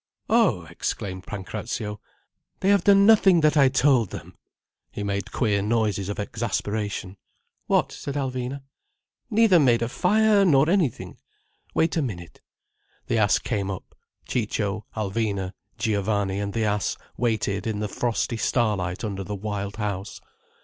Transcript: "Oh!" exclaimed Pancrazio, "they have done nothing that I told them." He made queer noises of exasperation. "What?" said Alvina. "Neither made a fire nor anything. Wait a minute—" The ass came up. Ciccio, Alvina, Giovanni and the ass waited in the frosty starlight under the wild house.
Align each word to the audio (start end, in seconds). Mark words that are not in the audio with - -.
"Oh!" 0.31 0.65
exclaimed 0.67 1.27
Pancrazio, 1.27 1.99
"they 2.61 2.69
have 2.69 2.83
done 2.83 3.05
nothing 3.05 3.41
that 3.41 3.55
I 3.55 3.69
told 3.69 4.09
them." 4.09 4.35
He 4.91 5.03
made 5.03 5.31
queer 5.31 5.61
noises 5.61 6.09
of 6.09 6.17
exasperation. 6.19 7.17
"What?" 7.67 7.91
said 7.91 8.15
Alvina. 8.15 8.63
"Neither 9.29 9.59
made 9.59 9.83
a 9.83 9.87
fire 9.87 10.43
nor 10.43 10.67
anything. 10.67 11.17
Wait 11.75 11.97
a 11.97 12.01
minute—" 12.01 12.41
The 13.05 13.19
ass 13.19 13.37
came 13.37 13.69
up. 13.69 13.93
Ciccio, 14.27 14.87
Alvina, 14.95 15.53
Giovanni 15.77 16.39
and 16.39 16.53
the 16.53 16.65
ass 16.65 16.97
waited 17.15 17.67
in 17.67 17.79
the 17.79 17.87
frosty 17.87 18.37
starlight 18.37 19.03
under 19.03 19.23
the 19.23 19.35
wild 19.35 19.75
house. 19.75 20.19